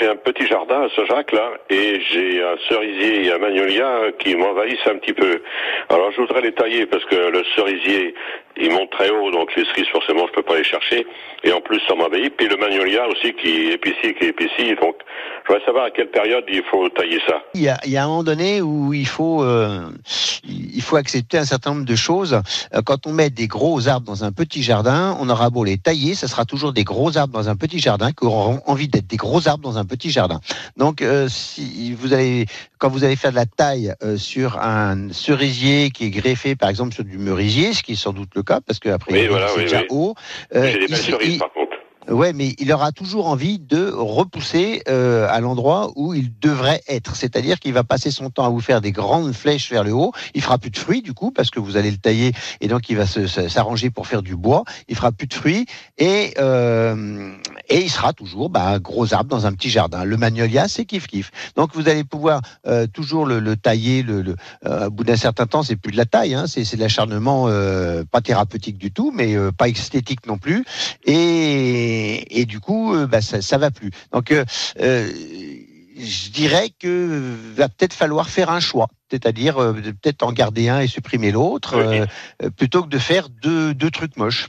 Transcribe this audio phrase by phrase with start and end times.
[0.00, 4.34] j'ai un petit jardin à Saint-Jacques là, et j'ai un cerisier et un magnolia qui
[4.34, 5.42] m'envahissent un petit peu.
[5.90, 8.14] Alors je voudrais les tailler parce que le cerisier,
[8.56, 11.06] il monte très haut, donc les cerises forcément je peux pas les chercher,
[11.44, 12.34] et en plus ça m'envahit.
[12.34, 14.96] Puis le magnolia aussi qui épicie, qui épicie, donc
[15.50, 17.42] je voudrais savoir à quelle période il faut tailler ça.
[17.54, 19.90] Il y a, il y a un moment donné où il faut, euh,
[20.48, 22.40] il faut accepter un certain nombre de choses.
[22.72, 25.76] Euh, Quand on met des gros arbres dans un petit jardin, on aura beau les
[25.76, 29.08] tailler, ça sera toujours des gros arbres dans un petit jardin qui auront envie d'être
[29.08, 30.40] des gros arbres dans un petit jardin.
[30.76, 32.46] Donc, euh, si vous allez,
[32.78, 36.68] quand vous allez faire de la taille euh, sur un cerisier qui est greffé, par
[36.68, 39.26] exemple, sur du merisier, ce qui est sans doute le cas, parce que après Oui,
[39.26, 39.86] voilà, c'est oui, déjà oui.
[39.90, 40.14] haut.
[40.54, 41.69] euh, j'ai des belles cerises par contre.
[42.08, 47.14] Ouais, mais il aura toujours envie de repousser euh, à l'endroit où il devrait être.
[47.14, 50.12] C'est-à-dire qu'il va passer son temps à vous faire des grandes flèches vers le haut.
[50.34, 52.32] Il fera plus de fruits du coup parce que vous allez le tailler
[52.62, 54.64] et donc il va s'arranger pour faire du bois.
[54.88, 55.66] Il fera plus de fruits
[55.98, 57.32] et euh,
[57.68, 60.04] et il sera toujours bah, un gros arbre dans un petit jardin.
[60.04, 61.30] Le magnolia, c'est kiff kiff.
[61.54, 64.02] Donc vous allez pouvoir euh, toujours le, le tailler.
[64.02, 64.36] Le, le-
[64.66, 66.82] euh, au bout d'un certain temps, c'est plus de la taille, hein, c'est c'est de
[66.82, 70.64] l'acharnement euh, pas thérapeutique du tout, mais euh, pas esthétique non plus
[71.04, 71.12] et,
[72.40, 73.90] et du coup, euh, bah, ça, ça va plus.
[74.12, 74.44] Donc, euh,
[74.80, 75.10] euh,
[75.98, 80.70] je dirais que va peut-être falloir faire un choix, c'est-à-dire euh, de peut-être en garder
[80.70, 82.50] un et supprimer l'autre, Oui.
[82.56, 84.38] plutôt que de faire deux, deux trucs moches.